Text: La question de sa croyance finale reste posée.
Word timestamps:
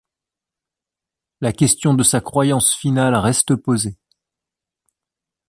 La 1.41 1.53
question 1.53 1.93
de 1.93 2.01
sa 2.01 2.21
croyance 2.21 2.73
finale 2.73 3.13
reste 3.13 3.55
posée. 3.55 3.99